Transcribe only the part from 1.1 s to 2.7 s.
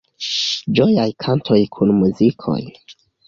kantoj kun muzikoj